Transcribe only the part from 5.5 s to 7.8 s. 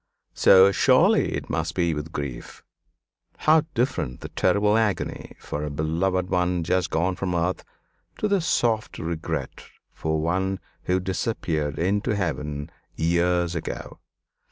a beloved one just gone from earth,